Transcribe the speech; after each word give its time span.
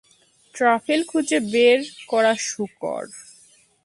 Truffle 0.55 1.01
খুঁজে 1.07 1.39
বের 1.51 1.79
করা 2.07 2.33
শূকর। 2.47 3.03